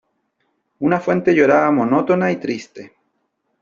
una 0.79 0.99
fuente 0.99 1.35
lloraba 1.35 1.69
monótona 1.71 2.31
y 2.31 2.37
triste. 2.37 2.95